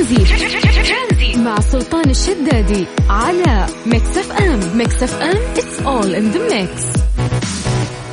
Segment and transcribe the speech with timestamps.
[0.00, 7.00] ترانزيت مع سلطان الشدادي على Mix FM Mix FM it's all in the mix.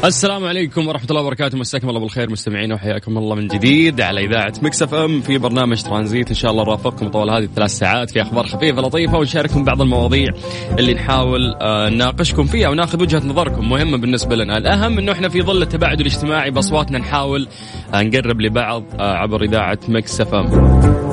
[0.05, 1.57] السلام عليكم ورحمة الله وبركاته.
[1.57, 6.29] مساكم الله بالخير مستمعين وحياكم الله من جديد على إذاعة Mix FM في برنامج ترانزيت.
[6.29, 10.33] إن شاء الله نرافقكم طوال هذه الثلاث ساعات في أخبار خفيفة لطيفة ونشارككم بعض المواضيع
[10.79, 14.57] اللي نحاول آه، نناقشكم فيها وناخذ وجهة نظركم مهمة بالنسبة لنا.
[14.57, 17.47] الأهم أنه إحنا في ظل التباعد الاجتماعي بأصواتنا نحاول
[17.93, 21.06] آه، نقرب لبعض آه، عبر إذاعة Mix FM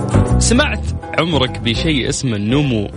[0.45, 0.87] سمعت
[1.19, 2.91] عمرك بشيء اسمه ال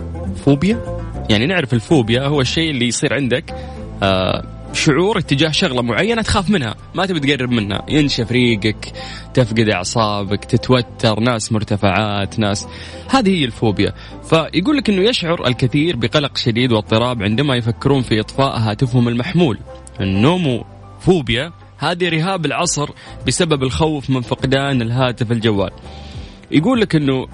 [0.44, 1.00] nomophobia
[1.30, 3.54] يعني نعرف الفوبيا هو الشيء اللي يصير عندك
[4.02, 7.82] آه شعور اتجاه شغلة معينة تخاف منها ما تبي تقرب منها.
[7.88, 8.92] ينشف ريقك
[9.34, 12.66] تفقد أعصابك تتوتر ناس مرتفعات ناس.
[13.10, 13.94] هذه هي الفوبيا.
[14.30, 19.58] فيقول لك إنه يشعر الكثير بقلق شديد واضطراب عندما يفكرون في اطفاء هاتفهم المحمول.
[20.00, 20.64] النومو
[21.00, 22.90] فوبيا هذه رهاب العصر
[23.26, 25.70] بسبب الخوف من فقدان الهاتف الجوال.
[26.50, 27.26] يقول لك إنه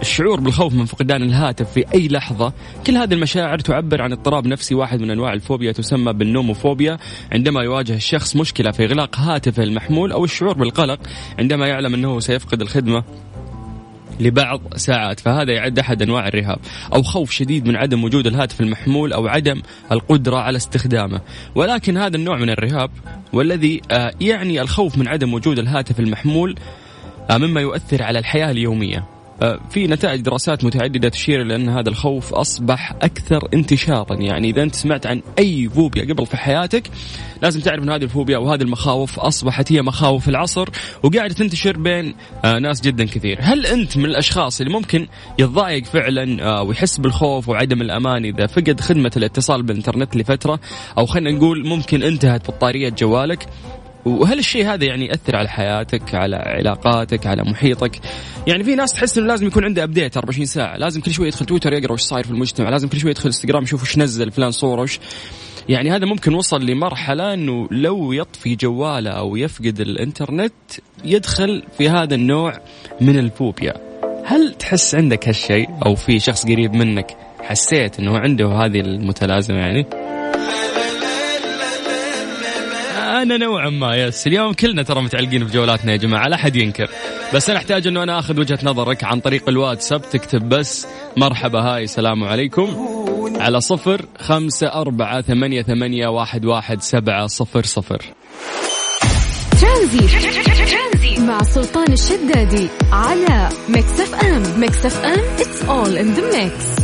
[0.00, 2.52] الشعور بالخوف من فقدان الهاتف في أي لحظة.
[2.86, 6.98] كل هذه المشاعر تعبر عن اضطراب نفسي واحد من أنواع الفوبيا تسمى بالنوموفوبيا.
[7.32, 11.00] عندما يواجه الشخص مشكلة في إغلاق هاتفه المحمول أو الشعور بالقلق
[11.38, 13.04] عندما يعلم أنه سيفقد الخدمة
[14.20, 16.58] لبعض ساعات فهذا يعد أحد أنواع الرهاب.
[16.94, 21.20] أو خوف شديد من عدم وجود الهاتف المحمول أو عدم القدرة على استخدامه.
[21.54, 22.90] ولكن هذا النوع من الرهاب
[23.32, 26.54] والذي آه، يعني الخوف من عدم وجود الهاتف المحمول
[27.30, 28.98] آه، مما يؤثر على الحياة اليومية.
[28.98, 29.17] آه،
[29.70, 34.14] في نتائج دراسات متعددة تشير إلى أن هذا الخوف أصبح أكثر انتشارا.
[34.14, 36.90] يعني إذا أنت سمعت عن أي فوبيا قبل في حياتك
[37.42, 40.68] لازم تعرف أن هذه الفوبيا وهذه المخاوف أصبحت هي مخاوف العصر
[41.02, 43.38] وقاعدة تنتشر بين آه، ناس جدا كثير.
[43.40, 45.06] هل أنت من الأشخاص اللي ممكن
[45.38, 50.60] يتضايق فعلا آه، ويحس بالخوف وعدم الأمان إذا فقد خدمة الاتصال بالإنترنت لفترة؟
[50.98, 53.46] أو خلينا نقول ممكن انتهت بطارية جوالك
[54.08, 58.00] وهل الشيء هذا يعني يأثر على حياتك على علاقاتك على محيطك؟
[58.46, 61.46] يعني في ناس تحس إنه لازم يكون عنده ابديت 24 ساعة لازم كل شوي يدخل
[61.46, 64.50] تويتر يقرأ وش صاير في المجتمع لازم كل شوي يدخل إنستغرام يشوف وش نزل فلان
[64.50, 65.00] صورة وش.
[65.68, 70.52] يعني هذا ممكن وصل لمرحلة إنه لو يطفي جواله أو يفقد الإنترنت
[71.04, 72.60] يدخل في هذا النوع
[73.00, 73.74] من الفوبيا.
[74.24, 79.86] هل تحس عندك هالشيء؟ أو في شخص قريب منك حسيت إنه عنده هذه المتلازمة يعني؟
[83.22, 84.26] أنا نوعا ما يس.
[84.26, 86.90] اليوم كلنا ترى متعلقين في جوالاتنا يا جماعة لا أحد ينكر.
[87.34, 90.02] بس أنا أحتاج إنه أنا آخذ وجهة نظرك عن طريق الواتساب.
[90.10, 90.86] تكتب بس
[91.16, 92.94] مرحبا هاي السلام عليكم.
[93.40, 98.02] على صفر خمسة أربعة ثمانية, ثمانية واحد, واحد سبعة صفر صفر.
[99.60, 100.18] ترانزي
[101.18, 106.78] مع سلطان الشدادي على Mix FM Mix FM it's all in the mix.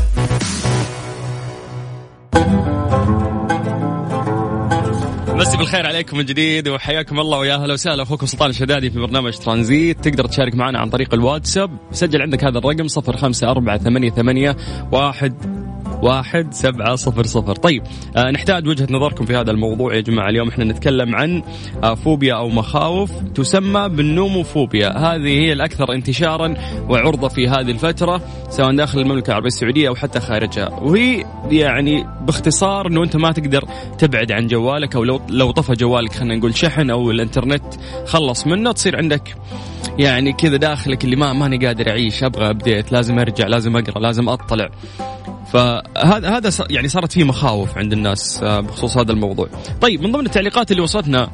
[5.44, 8.02] مسي بالخير عليكم من جديد وحياكم الله ويا أهلا وسهلا.
[8.02, 10.08] أخوكم سلطان الشدادي في برنامج ترانزيت.
[10.08, 11.78] تقدر تشارك معنا عن طريق الواتساب.
[11.92, 14.56] سجل عندك هذا الرقم صفر خمسة أربعة ثمانية, ثمانية
[14.92, 15.63] واحد
[16.02, 17.54] واحد سبعة صفر صفر.
[17.54, 17.82] طيب
[18.16, 20.28] آه نحتاج وجهة نظركم في هذا الموضوع يا جماعة.
[20.28, 21.42] اليوم إحنا نتكلم عن
[21.84, 24.98] آه فوبيا أو مخاوف تسمى بالنوموفوبيا.
[24.98, 26.54] هذه هي الأكثر انتشارا
[26.88, 30.68] وعرضة في هذه الفترة سواء داخل المملكة العربية السعودية أو حتى خارجها.
[30.68, 33.64] وهي يعني باختصار أنه أنت ما تقدر
[33.98, 37.64] تبعد عن جوالك أو لو لو طفى جوالك خلينا نقول شحن أو الإنترنت
[38.06, 39.36] خلص منه تصير عندك
[39.98, 44.28] يعني كذا داخلك اللي ما ماني قادر أعيش أبغى أبديت لازم أرجع لازم أقرأ لازم
[44.28, 44.68] أطلع.
[45.54, 49.48] فهذا هذا يعني صارت فيه مخاوف عند الناس آه، بخصوص هذا الموضوع.
[49.80, 51.30] طيب من ضمن التعليقات اللي وصلتنا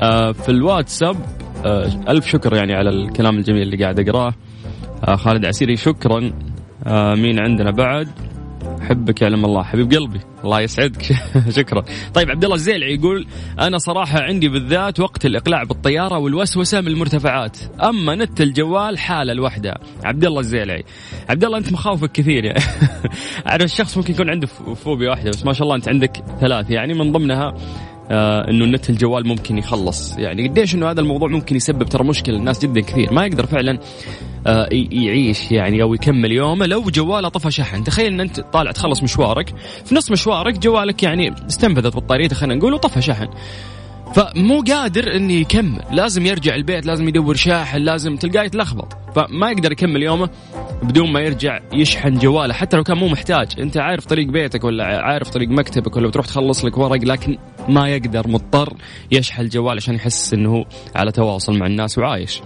[0.00, 1.16] آه، في الواتساب
[1.64, 4.34] آه، ألف شكر يعني على الكلام الجميل اللي قاعد أقراه.
[5.16, 6.32] خالد عسيري شكرا.
[7.14, 8.08] مين عندنا بعد؟
[8.90, 11.02] أحبك يعلم الله حبيب قلبي الله يسعدك.
[11.58, 11.84] شكرا.
[12.14, 13.26] طيب عبد الله الزيلعي يقول
[13.60, 19.78] أنا صراحة عندي بالذات وقت الإقلاع بالطيارة والوسوسة من المرتفعات أما نت الجوال حاله لوحدها
[20.04, 20.84] عبد الله الزيلعي
[21.28, 22.60] عبد الله أنت مخاوفك كثير يعني
[23.48, 24.46] أعرف الشخص ممكن يكون عنده
[24.84, 27.54] فوبيا واحدة بس ما شاء الله أنت عندك ثلاث يعني من ضمنها
[28.10, 30.18] آه إنه النت الجوال ممكن يخلص.
[30.18, 33.12] يعني قديش إنه هذا الموضوع ممكن يسبب ترى مشكلة للناس جدا كثير.
[33.12, 33.78] ما يقدر فعلا
[34.46, 37.84] آه يعيش يعني أو يكمل يومه لو جواله طفى شحن.
[37.84, 39.54] تخيل إن أنت طالع تخلص مشوارك
[39.84, 43.28] في نص مشوارك جوالك يعني استنفذت بطاريته خلينا نقول وطفى شحن.
[44.14, 45.82] فمو قادر انه يكمل.
[45.92, 48.92] لازم يرجع البيت لازم يدور شاحن لازم تلقاه يتلخبط.
[49.16, 50.30] فما يقدر يكمل يومه
[50.82, 53.60] بدون ما يرجع يشحن جواله حتى لو كان مو محتاج.
[53.60, 57.88] أنت عارف طريق بيتك ولا عارف طريق مكتبك ولا بتروح تخلص لك ورق لكن ما
[57.88, 58.72] يقدر مضطر
[59.10, 60.64] يشحن الجوال عشان يحس إنه
[60.94, 62.42] على تواصل مع الناس وعايش.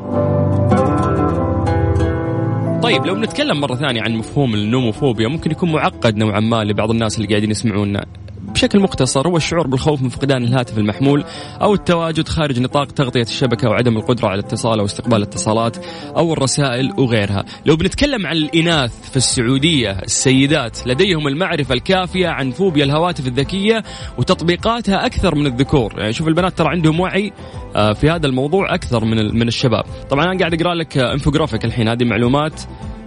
[2.83, 7.17] طيب لو بنتكلم مرة ثانية عن مفهوم النوموفوبيا ممكن يكون معقد نوعا ما لبعض الناس
[7.17, 8.05] اللي قاعدين يسمعونا.
[8.55, 11.25] بشكل مختصر هو الشعور بالخوف من فقدان الهاتف المحمول
[11.63, 15.77] أو التواجد خارج نطاق تغطية الشبكة أو عدم القدرة على الاتصال أو استقبال الاتصالات
[16.17, 17.45] أو الرسائل وغيرها.
[17.67, 23.83] لو بنتكلم عن الإناث في السعودية السيدات لديهم المعرفة الكافية عن فوبيا الهواتف الذكية
[24.19, 25.95] وتطبيقاتها أكثر من الذكور.
[25.99, 27.33] يعني شوف البنات ترى عندهم وعي
[27.77, 29.85] آه، في هذا الموضوع أكثر من من الشباب.
[30.11, 32.61] طبعا أنا قاعد أقرأ لك انفوجرافيك الحين هذه معلومات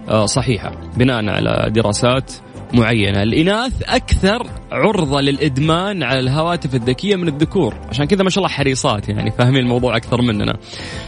[0.08, 2.32] آه، صحيحة بناء على دراسات
[2.74, 3.22] معينة.
[3.22, 7.74] الإناث أكثر عرضة للإدمان على الهواتف الذكية من الذكور.
[7.88, 10.56] عشان كذا ما شاء الله حريصات يعني فاهمين الموضوع أكثر مننا.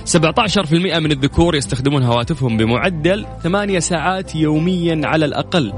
[0.05, 5.73] 17% من الذكور يستخدمون هواتفهم بمعدل 8 ساعات يوميا على الأقل.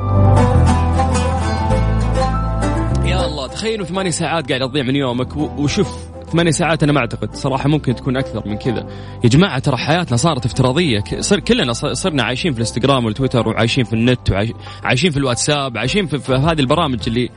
[3.04, 7.34] يا الله تخيلوا ثمانية ساعات قاعد تضيع من يومك وشوف ثمانية ساعات أنا ما أعتقد.
[7.34, 8.86] صراحة ممكن تكون أكثر من كذا.
[9.24, 11.04] يا جماعة ترى حياتنا صارت افتراضية.
[11.20, 16.18] صر كلنا صرنا عايشين في الإنستغرام والتويتر وعايشين في النت وعايشين في الواتساب عايشين في,
[16.18, 17.30] في هذه البرامج اللي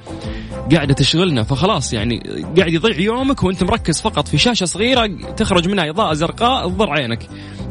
[0.74, 1.44] قاعدة تشغلنا.
[1.44, 2.20] فخلاص يعني
[2.58, 5.08] قاعد يضيع يومك وأنت مركز فقط في شاشة صغيرة
[5.38, 7.24] تخرج منها إضاءة زرقاء تضر عينك.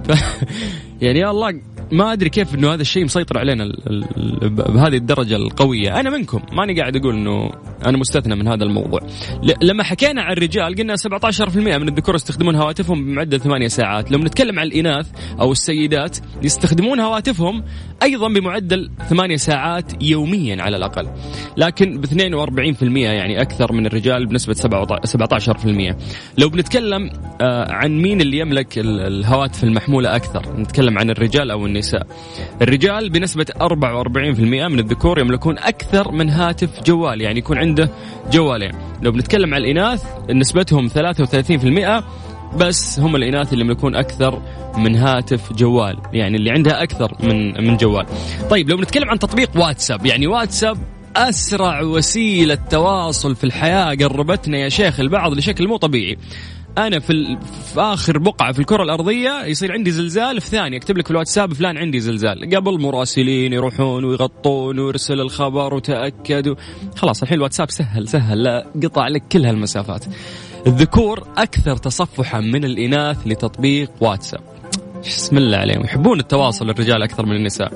[0.04, 0.12] ف
[1.02, 3.72] يعني يا الله ما أدري كيف إنه هذا الشيء مسيطر علينا
[4.48, 6.00] بهذه الدرجة القوية.
[6.00, 7.50] أنا منكم ماني قاعد أقول إنه
[7.86, 9.00] أنا مستثنى من هذا الموضوع.
[9.62, 14.10] لما حكينا عن الرجال قلنا 17% من الذكور يستخدمون هواتفهم بمعدل 8 ساعات.
[14.10, 15.10] لو نتكلم عن الإناث
[15.40, 17.64] أو السيدات يستخدمون هواتفهم
[18.02, 21.08] أيضا بمعدل 8 ساعات يوميا على الأقل.
[21.56, 25.96] لكن ب 42% يعني أكثر من الرجال بنسبة 17%
[26.38, 27.10] لو بنتكلم
[27.40, 32.06] آه، عن مين اللي يملك الهواتف المحمولة أكثر نتكلم عن الرجال أو النساء
[32.62, 33.68] الرجال بنسبة 44%
[34.68, 37.90] من الذكور يملكون أكثر من هاتف جوال يعني يكون عنده
[38.32, 38.72] جوالين.
[39.02, 42.04] لو بنتكلم عن الإناث نسبتهم 33%
[42.56, 44.42] بس هم الإناث اللي يملكون أكثر
[44.76, 48.06] من هاتف جوال يعني اللي عندها أكثر من من جوال.
[48.50, 50.78] طيب لو بنتكلم عن تطبيق واتساب يعني واتساب
[51.16, 56.18] أسرع وسيلة تواصل في الحياة قربتنا يا شيخ البعض بشكل مو طبيعي.
[56.78, 57.38] أنا في.
[57.74, 60.78] في آخر بقعة في الكرة الأرضية يصير عندي زلزال في ثانية.
[60.78, 62.56] اكتب لك في الواتساب فلان عندي زلزال.
[62.56, 66.54] قبل مراسلين يروحون ويغطون ويرسل الخبر وتأكد و...
[66.96, 70.04] خلاص الحين الواتساب سهل سهل لا قطع لك كل هالمسافات.
[70.66, 74.53] الذكور أكثر تصفحا من الإناث لتطبيق واتساب.
[75.06, 75.84] بسم الله عليهم.
[75.84, 77.72] يحبون التواصل الرجال أكثر من النساء.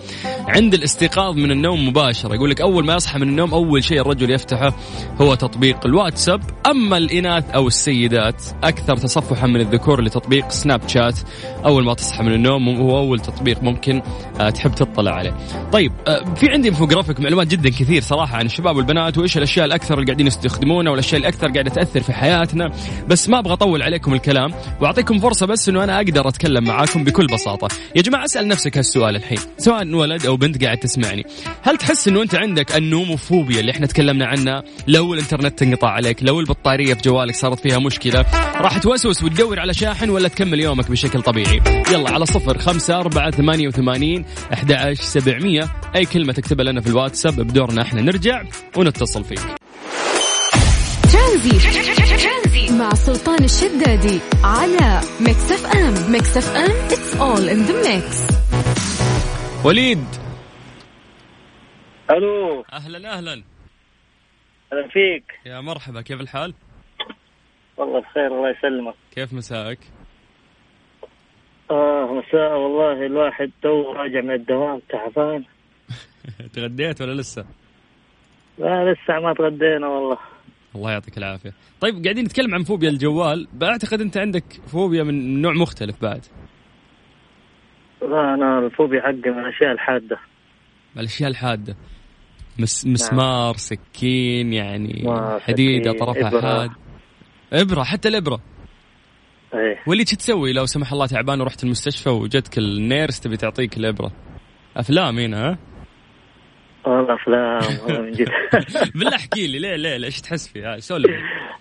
[0.48, 4.30] عند الاستيقاظ من النوم مباشرة يقول لك أول ما يصحى من النوم أول شيء الرجل
[4.30, 4.72] يفتحه
[5.20, 6.40] هو تطبيق الواتساب.
[6.66, 11.18] أما الإناث أو السيدات أكثر تصفحا من الذكور لتطبيق سناب شات.
[11.64, 14.02] أول ما تصحى من النوم هو أول تطبيق ممكن
[14.40, 15.36] آه، تحب تطلع عليه.
[15.72, 19.94] طيب آه، في عندي انفوجرافيك معلومات جدا كثير صراحة عن الشباب والبنات وإيش الأشياء الأكثر
[19.94, 22.70] اللي قاعدين يستخدمونها والأشياء الأكثر قاعدة تأثر في حياتنا.
[23.08, 27.17] بس ما أبغى أطول عليكم الكلام وأعطيكم فرصة بس إنه أنا أقدر أتكلم معاكم بكل
[27.26, 27.68] بساطة.
[27.96, 31.26] يا جماعة أسأل نفسك هالسؤال الحين سواء ولد أو بنت قاعد تسمعني.
[31.62, 36.40] هل تحس إنه أنت عندك النوموفوبيا اللي إحنا تكلمنا عنها؟ لو الإنترنت انقطع عليك لو
[36.40, 38.24] البطارية في جوالك صارت فيها مشكلة
[38.60, 41.60] راح توسوس وتدور على شاحن ولا تكمل يومك بشكل طبيعي؟
[41.92, 45.68] يلا على صفر خمسة أربعة ثمانية وثمانين أحد سبعمية.
[45.96, 48.02] أي كلمة تكتبها لنا في الواتساب بدورنا إحنا.
[48.02, 48.42] نرجع
[48.76, 49.40] ونتصل فيك.
[52.72, 58.38] مع سلطان الشدادي على Mix FM Mix FM it's all in the mix.
[59.66, 60.04] وليد.
[62.10, 62.64] ألو.
[62.72, 63.42] أهلا أهلا.
[64.72, 65.24] أهلا فيك.
[65.46, 66.54] يا مرحبا كيف الحال؟
[67.76, 68.94] والله بخير الله يسلمك.
[69.14, 69.78] كيف مساءك؟
[71.70, 73.06] آه مساء والله.
[73.06, 75.44] الواحد تو راجع من الدوام تعبان.
[76.54, 77.44] تغديت ولا لسه؟
[78.58, 80.18] لا لسه ما تغدينا والله.
[80.78, 81.52] الله يعطيك العافية.
[81.80, 83.48] طيب قاعدين نتكلم عن فوبيا الجوال.
[83.52, 86.24] بعتقد أنت عندك فوبيا من نوع مختلف بعد.
[88.02, 90.18] لا أنا الفوبيا حقي من الأشياء الحادة.
[90.96, 91.76] الأشياء الحادة.
[92.58, 93.52] مس مسمار نعم.
[93.52, 95.04] سكين يعني
[95.40, 96.70] حديده طرفها حاد
[97.52, 97.82] إبرة.
[97.82, 98.40] حتى الإبرة.
[99.54, 99.78] إيه.
[99.86, 104.12] واللي تسوي لو سمح الله تعبان ورحت المستشفى وجدك النيرس تبي تعطيك الإبرة.
[104.76, 105.58] أفلام هنا ها؟
[106.88, 108.28] والله افلام والله من جد.
[108.98, 111.10] بالله احكي لي ليه ليه إيش تحس فيه سولف.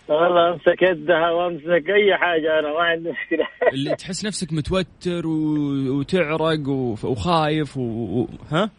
[0.08, 3.48] والله امسك يدها وامسك أي حاجة أنا ما عندي مشكلة.
[3.74, 5.58] اللي تحس نفسك متوتر و...
[6.00, 6.96] وتعرق و...
[7.04, 7.82] وخايف و...
[7.82, 8.28] و...
[8.52, 8.70] ها؟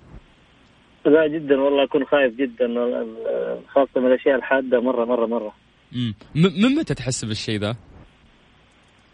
[1.07, 2.67] لا جدا والله أكون خايف جدا
[3.69, 5.52] خاصة من الأشياء الحادة مره مره مرة.
[5.95, 7.76] امم من متى تحس بالشيء ذا؟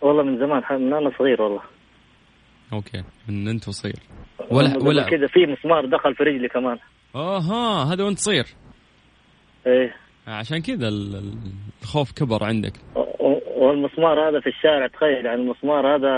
[0.00, 1.62] والله من زمان من أنا صغير والله.
[2.72, 3.96] okay من وأنت صغير.
[4.50, 6.78] ولا ولا كذا في مسمار دخل في رجلي كمان.
[7.14, 8.46] أها هذا وانت صغير
[9.66, 9.94] إيه.
[10.26, 10.88] عشان كذا
[11.82, 12.72] الخوف كبر عندك.
[13.56, 16.08] والمسمار هذا في الشارع تخيل يعني المسمار هذا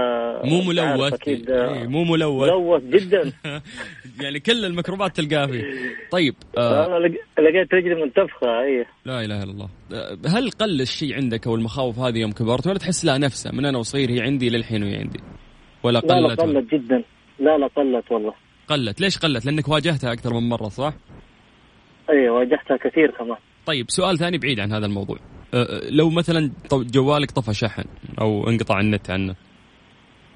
[0.51, 1.13] مو ملوث.
[1.13, 2.49] أكيد إيه، مو ملوث.
[2.51, 3.33] ملوث جدا.
[4.23, 5.63] يعني كل الميكروبات تلقاه فيه.
[6.11, 9.69] طيب آه أنا لق- لقيت رجلي منتفخة اي لا إله إلا الله.
[9.93, 13.65] آه، هل قل الشيء عندك أو المخاوف هذه يوم كبرت؟ ولا تحس لها نفسها من
[13.65, 15.21] أنا وصغير هي عندي للحين وهي عندي؟
[15.83, 17.03] ولا لا لا قلت؟ ولا- قلت جدا.
[17.39, 18.35] لا لا قلت والله.
[18.69, 19.01] قلت.
[19.01, 20.93] ليش قلت؟ لأنك واجهتها أكثر من مرة صح؟
[22.11, 23.37] اي واجهتها كثير كمان.
[23.67, 25.17] طيب سؤال ثاني بعيد عن هذا الموضوع.
[25.55, 27.85] أه، لو مثلا جوالك طفى شحن
[28.21, 29.35] أو انقطع النت عنه.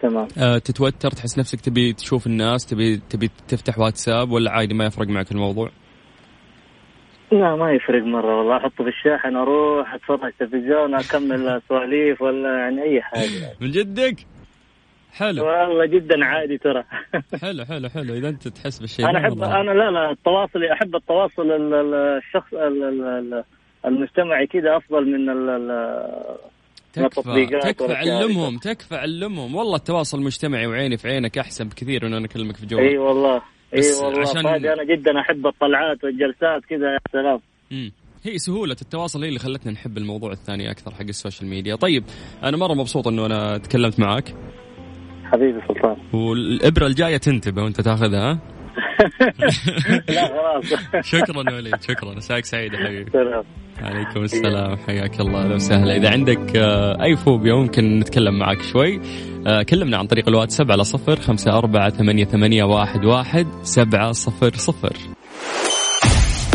[0.03, 0.29] تمام.
[0.39, 5.09] أه، تتوتر تحس نفسك تبي تشوف الناس تبي تبي تفتح واتساب ولا عادي ما يفرق
[5.09, 5.71] معك الموضوع؟
[7.33, 8.57] لا ما يفرق مرة والله.
[8.57, 13.53] أحطه في الشاحن أروح أتفرج تلفزيون أكمل سواليف ولا يعني أي حاجة.
[13.61, 14.17] من جدك؟
[15.13, 15.45] حلو.
[15.47, 16.85] والله جدا عادي ترى.
[17.43, 18.15] حلو حلو حلو.
[18.15, 19.61] إذا أنت تحس بالشيء أحب مرة.
[19.61, 23.03] أنا لا لا التواصل أحب التواصل ال- ال- الشخص ال- ال-
[23.35, 23.45] ال-
[23.87, 25.27] المجتمعي كذا أفضل من
[26.93, 29.55] تكفى التطبيقات تكفى علمهم تكفى علمهم.
[29.55, 32.83] والله التواصل المجتمعي وعيني في عينك أحسن بكثير من أنا اكلمك في جوال.
[32.89, 33.43] إي والله
[33.75, 34.21] إي والله.
[34.21, 37.41] عشان- أنا جدا أحب الطلعات والجلسات كذا يا سلام.
[38.23, 41.77] هي سهولة التواصل هي اللي خلتنا نحب الموضوع الثاني أكثر حق ال social media.
[41.77, 42.05] طيب
[42.43, 44.35] أنا مرة مبسوط أنه أنا تكلمت معك.
[45.33, 45.97] حبيبي سلطان.
[46.13, 48.39] والإبرة الجاية تنتبه وأنت تاخذها ها؟
[50.09, 50.81] لا خلاص.
[51.13, 52.15] شكرا وليد شكرا.
[52.15, 53.11] مساك سعيد يا حبيبي.
[53.11, 53.45] سلام.
[53.83, 54.77] عليكم السلام.
[54.77, 55.45] حياك الله.
[55.45, 55.97] أهلا وسهلا.
[55.97, 59.01] إذا عندك آه، أي فوبيا ممكن نتكلم معك شوي.
[59.47, 64.51] آه، كلمنا عن طريق الواتساب على صفر خمسة أربعة ثمانية, ثمانية واحد, واحد سبعة صفر
[64.55, 64.97] صفر.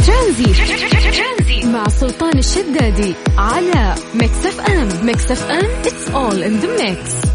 [0.08, 0.66] ترانزي.
[1.74, 5.06] مع سلطان الشدادي على Mix FM.
[5.06, 7.35] Mix FM it's all in the mix.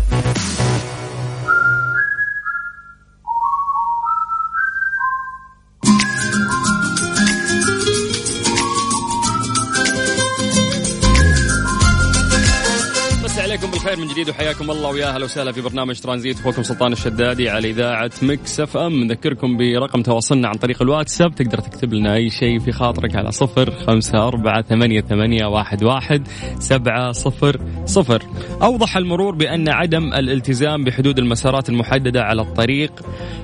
[14.40, 16.40] بالخير وحياكم الله ويا أهلا وسهلا في برنامج ترانزيت.
[16.40, 19.04] أخوكم سلطان الشدادي على إذاعة Mix FM.
[19.04, 21.34] نذكركم برقم تواصلنا عن طريق الواتساب.
[21.34, 26.28] تقدر تكتب لنا أي شيء في خاطرك على صفر خمسة أربعة ثمانية, ثمانية واحد, واحد
[26.58, 28.22] سبعة صفر صفر.
[28.62, 32.92] أوضح المرور بأن عدم الالتزام بحدود المسارات المحددة على الطريق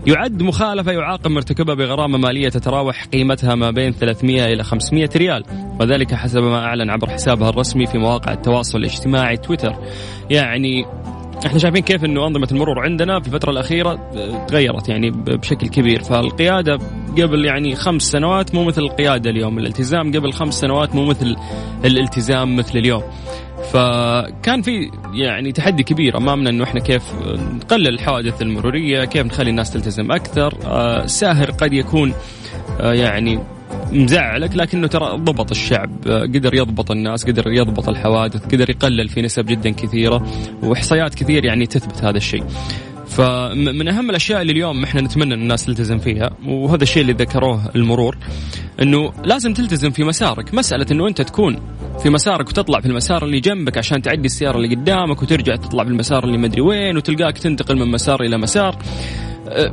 [0.07, 5.45] يعد مخالفة يعاقب مرتكبها بغرامة مالية تتراوح قيمتها ما بين 300 إلى 500 ريال.
[5.81, 9.77] وذلك حسب ما أعلن عبر حسابها الرسمي في مواقع التواصل الاجتماعي تويتر.
[10.31, 10.85] يعني
[11.47, 14.11] إحنا شايفين كيف إنه أنظمة المرور عندنا في الفترة الأخيرة
[14.49, 16.03] تغيرت يعني بشكل كبير.
[16.03, 16.79] فالقيادة
[17.19, 19.59] قبل يعني خمس سنوات مو مثل القيادة اليوم.
[19.59, 21.37] الالتزام قبل خمس سنوات مو مثل
[21.85, 23.03] الالتزام مثل اليوم.
[23.73, 27.03] فكان في يعني تحدي كبير أمامنا إنه إحنا كيف
[27.55, 30.55] نقلل الحوادث المرورية كيف نخلي الناس تلتزم أكثر.
[30.65, 32.15] آه، ساهر قد يكون
[32.81, 33.39] آه، يعني
[33.93, 39.47] مزعلك لكنه ترى ضبط الشعب قدر يضبط الناس قدر يضبط الحوادث قدر يقلل في نسب
[39.47, 40.27] جدا كثيرة
[40.63, 42.45] وإحصائيات كثير يعني تثبت هذا الشيء.
[43.07, 47.71] فمن أهم الأشياء اللي اليوم إحنا نتمنى إن الناس تلتزم فيها وهذا الشيء اللي ذكروه
[47.77, 48.19] المرور
[48.83, 50.55] إنه لازم تلتزم في مسارك.
[50.55, 51.59] مسألة إنه أنت تكون
[52.03, 55.91] في مسارك وتطلع في المسار اللي جنبك عشان تعدي السيارة اللي قدامك وترجع تطلع في
[55.91, 58.79] المسار اللي مدري وين وتلقاك تنتقل من مسار إلى مسار.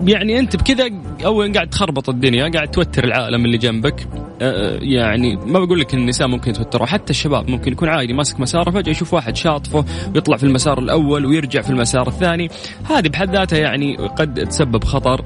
[0.08, 0.90] يعني أنت بكذا
[1.26, 4.08] اولا قاعد تخربط الدنيا قاعد توتر العالم اللي جنبك.
[4.42, 8.72] أه، يعني ما بقول لك النساء ممكن يتوتروا حتى الشباب ممكن يكون عادي ماسك مساره
[8.72, 12.50] فجأة يشوف واحد شاطفه ويطلع في المسار الأول ويرجع في المسار الثاني.
[12.90, 15.22] هذه بحد ذاتها يعني قد تسبب خطر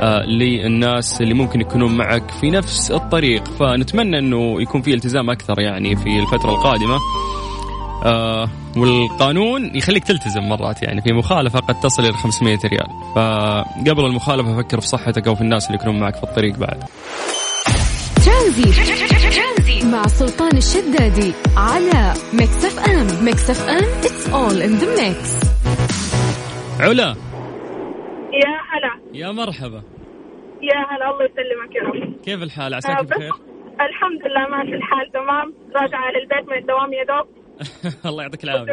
[0.00, 3.44] آه، للناس اللي ممكن يكونون معك في نفس الطريق.
[3.44, 6.98] فنتمنى إنه يكون في التزام أكثر يعني في الفترة القادمة.
[8.06, 12.88] آه والقانون يخليك تلتزم مرات يعني في مخالفة قد تصل إلى 500 ريال.
[13.14, 16.84] فقبل المخالفة فكر في صحتك أو في الناس اللي يكونون معك في الطريق بعد.
[18.26, 19.86] ترانزي.
[19.92, 25.46] مع سلطان الشدادي على Mix FM Mix FM it's all in the mix.
[26.80, 27.14] علا.
[28.32, 29.00] يا هلا.
[29.14, 29.82] يا مرحبا.
[30.62, 32.22] يا هلا الله يسلمك يا رب.
[32.24, 33.32] كيف الحال؟ آه، عساك بس بخير؟
[33.80, 35.54] الحمد لله ماشي الحال تمام.
[35.76, 37.41] راجعة للبيت من الدوام يا دوب.
[38.08, 38.72] الله يعطيك العافية.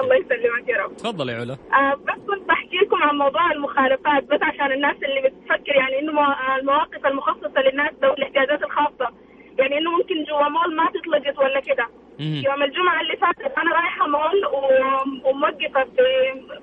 [0.00, 0.96] الله يسلمك يا رب.
[0.96, 1.52] تفضل يا علا.
[1.52, 6.12] آه بس كنت بحكي لكم عن موضوع المخالفات بس عشان الناس اللي بتفكر يعني إنه
[6.12, 9.08] مو- المواقف المخصصة للناس ذوي الاحتياجات الخاصة.
[9.58, 11.86] يعني إنه ممكن جوا مول ما تطلقت ولا كده.
[12.18, 16.06] يوم الجمعة اللي فاتت أنا رايحة مول و- وموقفة في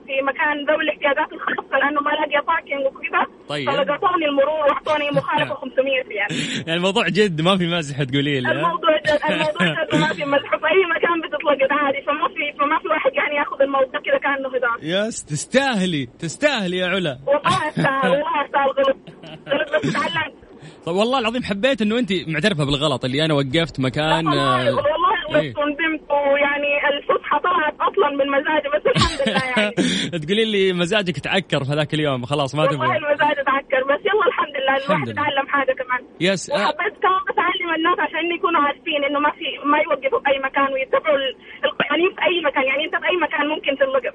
[0.08, 3.70] في مكان ذوي الاحتياجات الخاصة لأنه ما لاقية parking وكذا طيب.
[3.72, 6.34] فلقطوني المرور وأعطوني مخالفة 500 يعني
[6.68, 10.50] يعني الموضوع جد ما في مازح تقولي لي؟ الموضوع جد الموضوع جد ما في مزح
[10.56, 14.50] في أي مكان بتتلقط عادي فما في فما في واحد يعني ياخذ الموضوع كذا كأنه
[14.50, 17.18] هزار yes تستاهلي تستاهلي يا علا.
[17.28, 18.68] والله أستاهل والله أستاهل.
[18.70, 18.98] غلط.
[19.54, 20.41] غلط بس تعلمت.
[20.86, 24.82] طب والله العظيم حبيت إنه أنت معترفة بالغلط اللي أنا وقفت مكان والله آه، والله
[25.30, 25.54] إيه.
[25.54, 30.74] غلطت وندمت ويعني الفسحة طبعا الساعات أصلا من مزاجي بس الحمد لله يعني تقولين لي
[30.74, 34.76] مزاجك تعكر في هذاك اليوم خلاص ما والله تبغى المزاج اتعكر بس يلا الحمد لله
[34.86, 35.12] الواحد لله.
[35.12, 39.32] يتعلم حاجة كمان yes آه، وحبيت كمان بس اعلم الناس عشان يكونوا عارفين إنه ما
[39.32, 41.36] في ما يوقفوا في أي مكان ويتبعوا ال-
[41.66, 44.14] القوانين في أي مكان يعني أنت في أي مكان ممكن تنوقف.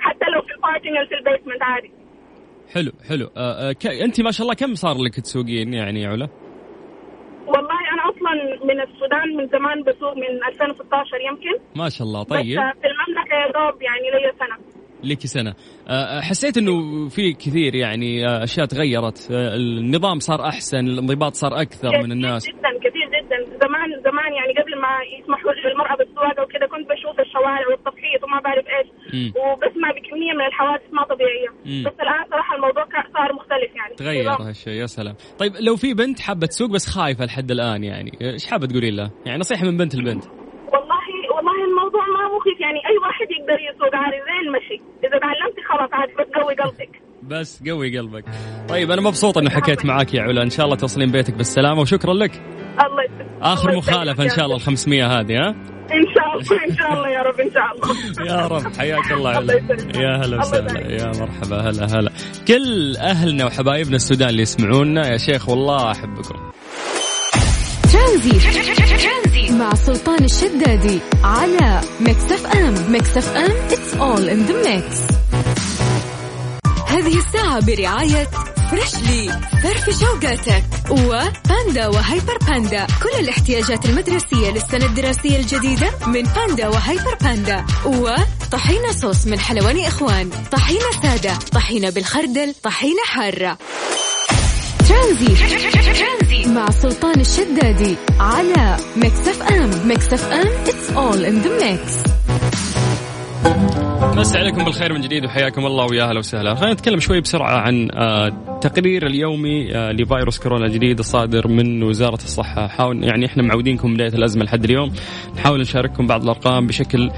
[0.00, 1.90] حتى لو في ال parking في ال basement عادي
[2.74, 3.26] حلو حلو.
[3.36, 3.86] آه، آه، ك...
[3.86, 6.28] أنت ما شاء الله كم صار لك تسوقين يعني علا؟
[7.46, 11.64] والله أنا أصلا من السودان من زمان بسوق من 2016 يمكن.
[11.76, 12.44] ما شاء الله بس طيب.
[12.80, 14.80] في المملكة يا دوب يعني لي سنة.
[15.04, 15.54] لك سنة.
[15.88, 19.28] آه، حسيت إنه في كثير يعني آه، أشياء تغيرت.
[19.30, 22.48] آه، النظام صار أحسن الانضباط صار أكثر من الناس.
[22.48, 22.99] جدا كثير
[24.10, 28.88] زمان يعني قبل ما يسمحوا للمراه بالسواقة وكذا كنت بشوف الشوارع والتفحيط وما بعرف إيش.
[29.40, 31.50] وبسمع بكمية من الحوادث ما طبيعية.
[31.66, 31.82] مم.
[31.86, 32.84] بس الآن صراحة الموضوع
[33.16, 33.94] صار مختلف يعني.
[33.96, 34.48] تغير.
[34.48, 35.14] هالشيء يا سلام.
[35.38, 39.10] طيب لو في بنت حابة تسوق بس خايفة لحد الآن يعني إيش حابة تقولين لها؟
[39.26, 40.24] يعني نصيحة من بنت البنت.
[40.72, 41.02] والله
[41.36, 42.78] والله الموضوع ما مخيف يعني.
[42.90, 47.02] أي واحد يقدر يسوق عادي زي المشي إذا تعلمتي خلاص عادي بس قوي قلبك.
[47.22, 48.24] بس قوي قلبك.
[48.68, 50.42] طيب أنا مبسوط أنه حكيت معاك يا علا.
[50.42, 52.59] إن شاء الله توصلين بيتك بالسلامة وشكرا لك.
[52.86, 53.42] الله يسلمك.
[53.76, 55.48] مخالفة إن يسلمك شاء الله ال 500 هذه ها؟
[55.92, 58.32] إن شاء الله إن شاء الله يا رب إن شاء الله.
[58.32, 59.32] يا رب حياك الله.
[59.32, 59.96] يسلمك.
[59.96, 60.80] يا هلا وسهلا.
[60.80, 62.12] يا مرحبا هلا هلا.
[62.48, 66.50] كل أهلنا وحبايبنا السودان اللي يسمعونا يا شيخ والله أحبكم.
[67.92, 68.32] ترانزي
[69.58, 72.92] مع سلطان الشدادي على Mix FM.
[72.92, 74.86] Mix FM it's all in the mix.
[76.90, 78.28] هذه الساعة برعاية
[78.70, 82.86] Freshly فرفش أوقاتك وباندا وهيبر باندا.
[83.02, 87.64] كل الاحتياجات المدرسية للسنة الدراسية الجديدة من باندا وهيبر باندا.
[87.86, 90.30] وطحينة صوص من حلواني إخوان.
[90.52, 93.58] طحينة سادة طحينة بالخردل طحينة حارة.
[94.88, 99.88] ترانزي مع سلطان الشدادي على Mix FM.
[99.88, 102.10] Mix FM it's all in the mix.
[104.16, 106.54] مسي عليكم بالخير من جديد وحياكم الله ويا أهلا وسهلا.
[106.54, 112.14] خلينا نتكلم شوي بسرعة عن آه، التقرير اليومي آه، لفيروس كورونا الجديد الصادر من وزارة
[112.24, 112.68] الصحة.
[112.68, 114.92] حاول يعني إحنا معودينكم بداية الأزمة لحد اليوم.
[115.36, 117.10] نحاول نشارككم بعض الأرقام بشكل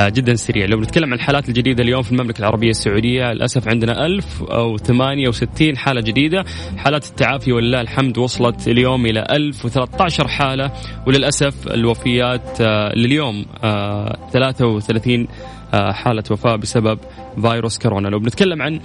[0.00, 0.66] آه، جدا سريع.
[0.66, 6.44] لو بنتكلم عن الحالات الجديدة اليوم في المملكة العربية السعودية للأسف عندنا 1068 حالة جديدة.
[6.76, 10.72] حالات التعافي ولله الحمد وصلت اليوم إلى 1013 حالة
[11.06, 12.60] وللأسف الوفيات
[12.96, 16.98] لليوم آه، 33 آه، حالة وفاة بسبب
[17.42, 18.08] فيروس كورونا.
[18.08, 18.80] لو بنتكلم عن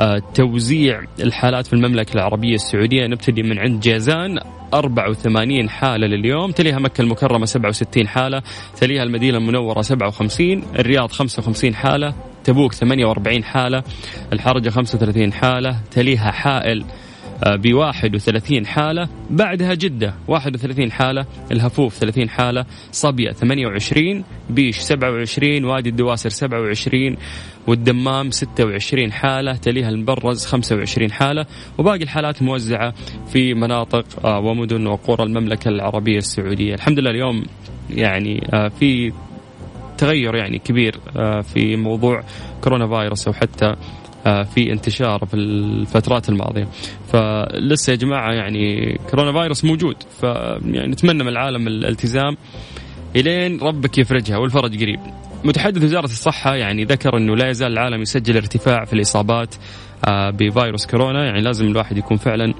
[0.00, 4.38] آه، توزيع الحالات في المملكة العربية السعودية نبتدي من عند جازان.
[4.74, 8.42] 84 حالة لليوم تليها مكة المكرمة 67 حالة
[8.80, 13.82] تليها المدينة المنورة 57 الرياض 55 حالة تبوك 48 حالة
[14.32, 16.84] الحرجة 35 حالة تليها حائل
[17.46, 25.88] ب 31 حالة بعدها جدة 31 حالة الهفوف 30 حالة صبية 28 بيش 27 وادي
[25.88, 27.16] الدواسر 27
[27.66, 31.46] والدمام 26 حالة تليها المبرز 25 حالة
[31.78, 32.94] وباقي الحالات موزعة
[33.32, 36.74] في مناطق آه، ومدن وقرى المملكة العربية السعودية.
[36.74, 37.44] الحمد لله اليوم
[37.90, 39.12] يعني آه، في
[39.98, 42.22] تغير يعني كبير آه، في موضوع
[42.64, 43.76] كورونا فيروس أو حتى آه،
[44.24, 46.68] في انتشار في الفترات الماضية.
[47.12, 49.96] فلسه يا جماعة يعني كورونا فيروس موجود.
[50.20, 52.36] ف يعني نتمنى من العالم الالتزام
[53.16, 55.00] إلين ربك يفرجها والفرج قريب.
[55.44, 59.54] متحدث وزارة الصحة يعني ذكر إنه لا يزال العالم يسجل ارتفاع في الإصابات
[60.08, 61.24] آه، بفيروس كورونا.
[61.24, 62.54] يعني لازم الواحد يكون فعلا آه،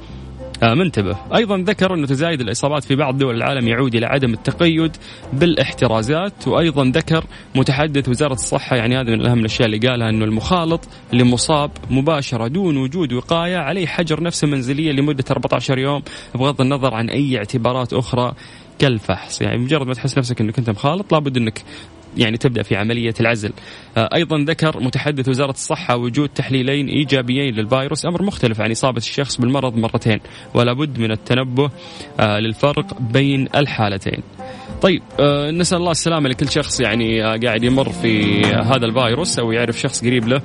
[0.62, 1.16] منتبه.
[1.36, 4.96] أيضا ذكر أنه تزايد الإصابات في بعض دول العالم يعود إلى عدم التقيد
[5.32, 10.80] بالاحترازات وأيضا ذكر متحدث وزارة الصحة يعني هذا من أهم الأشياء اللي قالها أنه المخالط
[11.12, 16.02] اللي مصاب مباشرة دون وجود وقاية عليه حجر نفسه منزلية لمدة 14 يوم
[16.34, 18.32] بغض النظر عن أي اعتبارات أخرى
[18.78, 19.42] كالفحص.
[19.42, 21.62] يعني مجرد ما تحس نفسك أنك أنت مخالط لابد أنك
[22.16, 23.52] يعني تبدأ في عملية العزل.
[23.96, 29.40] آه، أيضا ذكر متحدث وزارة الصحة وجود تحليلين إيجابيين للفيروس أمر مختلف عن إصابة الشخص
[29.40, 30.20] بالمرض مرتين
[30.54, 31.70] ولا بد من التنبه
[32.20, 34.22] آه، للفرق بين الحالتين.
[34.82, 39.80] طيب آه، نسأل الله السلامة لكل شخص يعني قاعد يمر في هذا الفيروس أو يعرف
[39.80, 40.42] شخص قريب له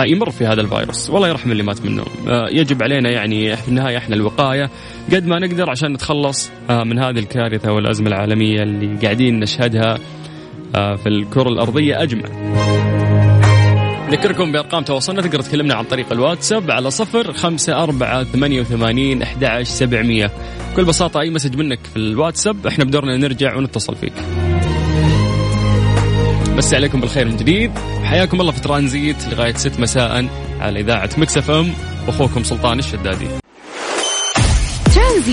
[0.00, 2.04] يمر في هذا الفيروس والله يرحم اللي مات منه
[2.50, 4.70] يجب علينا يعني في النهاية إحنا الوقاية
[5.12, 9.98] قد ما نقدر عشان نتخلص من هذه الكارثة والأزمة العالمية اللي قاعدين نشهدها
[10.72, 12.28] في الكرة الأرضية أجمع.
[14.08, 15.22] نذكركم بأرقام تواصلنا.
[15.22, 20.30] تقدر تكلمنا عن طريق الواتساب على صفر خمسة أربعة ثمانية وثمانين أحد سبعمية.
[20.72, 24.12] بكل بساطة أي message منك في الواتساب إحنا بدورنا نرجع ونتصل فيك.
[26.56, 27.70] مسا عليكم بالخير من جديد.
[28.04, 30.28] حياكم الله في ترانزيت لغاية ست مساء
[30.60, 31.72] على إذاعة Mix FM.
[32.08, 33.26] أخوكم سلطان الشدادي.
[34.94, 35.32] ترانزيت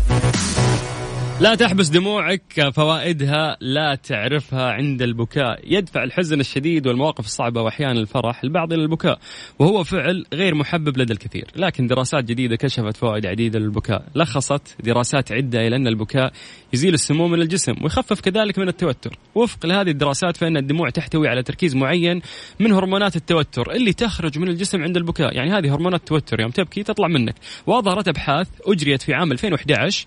[1.41, 5.59] لا تحبس دموعك فوائدها لا تعرفها عند البكاء.
[5.63, 9.19] يدفع الحزن الشديد والمواقف الصعبة وأحيانا الفرح البعض إلى البكاء
[9.59, 11.47] وهو فعل غير محبب لدى الكثير.
[11.55, 14.05] لكن دراسات جديدة كشفت فوائد عديدة للبكاء.
[14.15, 16.31] لخصت دراسات عدة إلى أن البكاء
[16.73, 19.17] يزيل السموم من الجسم ويخفف كذلك من التوتر.
[19.35, 22.21] وفق لهذه الدراسات فإن الدموع تحتوي على تركيز معين
[22.59, 25.35] من هرمونات التوتر اللي تخرج من الجسم عند البكاء.
[25.35, 27.35] يعني هذه هرمونات التوتر يوم تبكي تطلع منك.
[27.67, 30.05] وأظهرت أبحاث أجريت في عام 2011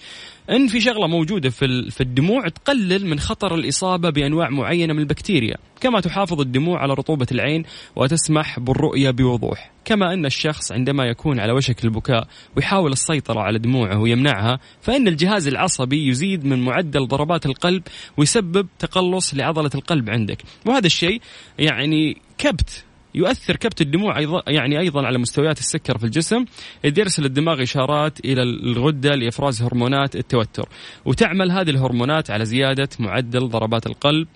[0.50, 5.56] إن في شغلة موجودة في في الدموع تقلل من خطر الإصابة بأنواع معينة من البكتيريا،
[5.80, 7.64] كما تحافظ الدموع على رطوبة العين
[7.96, 13.98] وتسمح بالرؤية بوضوح، كما أن الشخص عندما يكون على وشك البكاء ويحاول السيطرة على دموعه
[13.98, 17.82] ويمنعها، فإن الجهاز العصبي يزيد من معدل ضربات القلب
[18.16, 21.20] ويسبب تقلص لعضلة القلب عندك، وهذا الشيء
[21.58, 26.44] يعني كبت يؤثر كبت الدموع أيضا يعني أيضا على مستويات السكر في الجسم
[26.84, 30.68] إذ يرسل الدماغ إشارات إلى الغدة لإفراز هرمونات التوتر.
[31.04, 34.28] وتعمل هذه الهرمونات على زيادة معدل ضربات القلب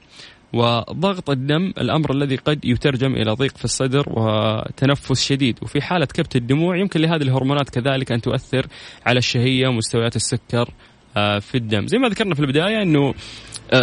[0.52, 5.58] وضغط الدم الأمر الذي قد يترجم إلى ضيق في الصدر وتنفس شديد.
[5.62, 8.66] وفي حالة كبت الدموع يمكن لهذه الهرمونات كذلك أن تؤثر
[9.06, 10.70] على الشهية ومستويات السكر
[11.16, 11.86] آه، في الدم.
[11.86, 13.14] زي ما ذكرنا في البداية إنه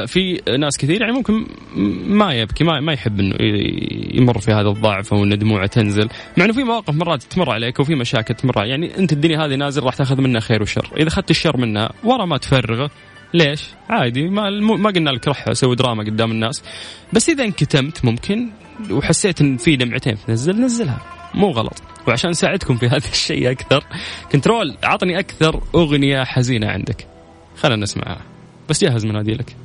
[0.06, 1.46] في ناس كثير يعني ممكن
[2.08, 3.36] ما يبكي ما, ما يحب إنه
[4.14, 6.10] يمر في هذا الضعف أو إن دموعه تنزل.
[6.38, 9.84] مع إنه في مواقف مرات تمر عليك وفي مشاكل تمر يعني أنت الدنيا هذه نازل
[9.84, 10.90] راح تاخذ منها خير وشر.
[10.98, 12.90] إذا أخذت الشر منها ورا ما تفرغه
[13.34, 16.64] ليش؟ عادي ما ما قلنا لك روح سوي دراما قدام الناس.
[17.14, 18.50] بس إذا انكتمت ممكن
[18.92, 21.02] وحسيت إن في دمعتين تنزل نزلها.
[21.34, 21.82] مو غلط.
[22.08, 23.84] وعشان نساعدكم في هذا الشيء أكثر
[24.32, 27.08] control عطني أكثر أغنية حزينة عندك.
[27.58, 28.22] خلينا نسمعها.
[28.70, 29.65] بس جهز مناديلك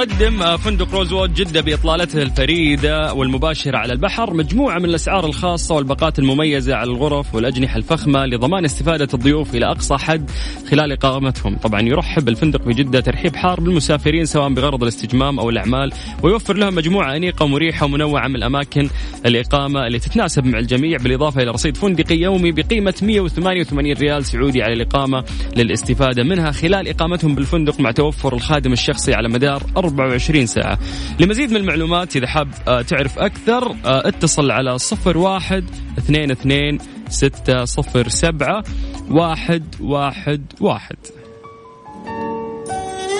[0.00, 6.74] يقدم فندق روزوود جدة بإطلالته الفريدة والمباشرة على البحر مجموعة من الأسعار الخاصة والباقات المميزة
[6.74, 10.30] على الغرف والأجنحة الفخمة لضمان استفادة الضيوف إلى أقصى حد
[10.70, 11.56] خلال إقامتهم.
[11.56, 17.16] طبعا يرحب الفندق بجدة ترحيب حار بالمسافرين سواء بغرض الاستجمام أو الأعمال ويوفر لهم مجموعة
[17.16, 18.88] أنيقة ومريحة ومنوعة من الأماكن
[19.26, 24.72] الإقامة اللي تتناسب مع الجميع بالإضافة إلى رصيد فندقي يومي بقيمة 188 ريال سعودي على
[24.72, 25.24] الإقامة
[25.56, 30.78] للاستفادة منها خلال إقامتهم بالفندق مع توفر الخادم الشخصي على مدار 24 ساعة.
[31.20, 34.76] لمزيد من المعلومات إذا حاب آه، تعرف أكثر آه، اتصل على
[35.06, 35.64] 01
[35.98, 38.62] 22 607
[39.08, 41.19] 111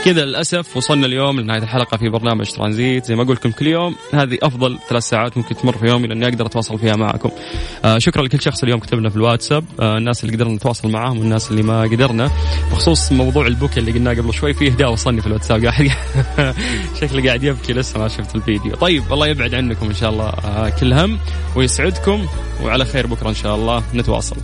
[0.04, 3.04] كذا للأسف وصلنا اليوم لنهاية الحلقة في برنامج ترانزيت.
[3.04, 6.24] زي ما أقول لكم كل يوم هذه أفضل ثلاث ساعات ممكن تمر في يومي لأني
[6.26, 7.30] أقدر أتواصل فيها معكم.
[7.84, 9.64] آه شكرا لكل شخص اليوم كتبنا في الواتساب.
[9.80, 12.30] آه الناس اللي قدرنا نتواصل معاهم والناس اللي ما قدرنا.
[12.72, 15.64] بخصوص موضوع البوكي اللي قلناه قبل شوي في اهداء وصلني في الواتساب.
[15.64, 15.90] قاعد
[17.00, 18.74] شكله قاعد يبكي لسه ما شفت الفيديو.
[18.74, 20.28] طيب الله يبعد عنكم إن شاء الله.
[20.28, 21.18] آه كل هم
[21.56, 22.26] ويسعدكم
[22.62, 23.82] وعلى خير بكرة إن شاء الله.
[23.94, 24.36] نتواصل.